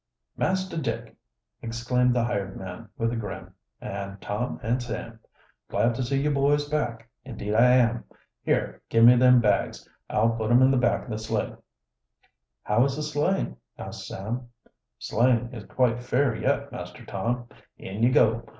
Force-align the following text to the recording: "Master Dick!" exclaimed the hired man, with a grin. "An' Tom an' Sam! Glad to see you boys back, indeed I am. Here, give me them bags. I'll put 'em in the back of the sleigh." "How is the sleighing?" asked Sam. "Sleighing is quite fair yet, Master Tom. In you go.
"Master 0.35 0.77
Dick!" 0.81 1.15
exclaimed 1.61 2.15
the 2.15 2.23
hired 2.23 2.57
man, 2.57 2.89
with 2.97 3.13
a 3.13 3.15
grin. 3.15 3.51
"An' 3.79 4.17
Tom 4.19 4.59
an' 4.63 4.79
Sam! 4.79 5.19
Glad 5.69 5.93
to 5.93 6.01
see 6.01 6.19
you 6.23 6.31
boys 6.31 6.67
back, 6.67 7.07
indeed 7.23 7.53
I 7.53 7.69
am. 7.73 8.05
Here, 8.41 8.81
give 8.89 9.05
me 9.05 9.15
them 9.15 9.41
bags. 9.41 9.87
I'll 10.09 10.31
put 10.31 10.49
'em 10.49 10.63
in 10.63 10.71
the 10.71 10.77
back 10.77 11.03
of 11.03 11.11
the 11.11 11.19
sleigh." 11.19 11.53
"How 12.63 12.83
is 12.85 12.95
the 12.95 13.03
sleighing?" 13.03 13.57
asked 13.77 14.07
Sam. 14.07 14.49
"Sleighing 14.97 15.53
is 15.53 15.65
quite 15.65 16.01
fair 16.01 16.35
yet, 16.35 16.71
Master 16.71 17.05
Tom. 17.05 17.47
In 17.77 18.01
you 18.01 18.11
go. 18.11 18.43